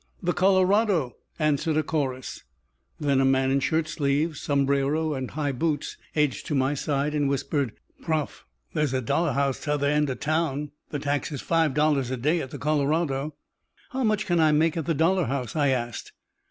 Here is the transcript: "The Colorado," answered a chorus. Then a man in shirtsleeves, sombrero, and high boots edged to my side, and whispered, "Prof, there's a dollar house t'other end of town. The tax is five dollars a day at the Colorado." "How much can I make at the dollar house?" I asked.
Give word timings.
"The 0.23 0.33
Colorado," 0.33 1.17
answered 1.37 1.77
a 1.77 1.83
chorus. 1.83 2.41
Then 2.99 3.21
a 3.21 3.23
man 3.23 3.51
in 3.51 3.59
shirtsleeves, 3.59 4.41
sombrero, 4.41 5.13
and 5.13 5.29
high 5.29 5.51
boots 5.51 5.95
edged 6.15 6.47
to 6.47 6.55
my 6.55 6.73
side, 6.73 7.13
and 7.13 7.29
whispered, 7.29 7.73
"Prof, 8.01 8.43
there's 8.73 8.95
a 8.95 9.01
dollar 9.01 9.33
house 9.33 9.59
t'other 9.63 9.85
end 9.85 10.09
of 10.09 10.19
town. 10.19 10.71
The 10.89 10.97
tax 10.97 11.31
is 11.31 11.41
five 11.43 11.75
dollars 11.75 12.09
a 12.09 12.17
day 12.17 12.41
at 12.41 12.49
the 12.49 12.57
Colorado." 12.57 13.35
"How 13.91 14.03
much 14.03 14.25
can 14.25 14.39
I 14.39 14.51
make 14.51 14.75
at 14.75 14.87
the 14.87 14.95
dollar 14.95 15.25
house?" 15.25 15.55
I 15.55 15.67
asked. 15.67 16.13